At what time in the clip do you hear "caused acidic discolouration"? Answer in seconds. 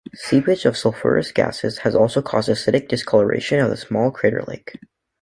2.23-3.59